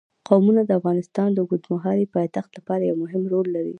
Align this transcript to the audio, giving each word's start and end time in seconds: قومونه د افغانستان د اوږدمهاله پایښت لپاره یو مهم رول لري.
قومونه 0.27 0.61
د 0.65 0.71
افغانستان 0.79 1.29
د 1.33 1.37
اوږدمهاله 1.41 2.05
پایښت 2.15 2.51
لپاره 2.57 2.83
یو 2.89 2.95
مهم 3.03 3.23
رول 3.33 3.47
لري. 3.55 3.69